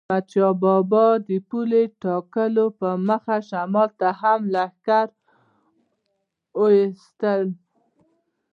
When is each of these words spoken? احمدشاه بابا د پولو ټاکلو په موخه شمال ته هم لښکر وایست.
احمدشاه 0.09 0.53
بابا 0.63 1.05
د 1.27 1.29
پولو 1.49 1.81
ټاکلو 2.03 2.65
په 2.79 2.89
موخه 3.07 3.37
شمال 3.49 3.89
ته 3.99 4.07
هم 4.21 4.39
لښکر 4.53 5.07
وایست. 6.59 7.21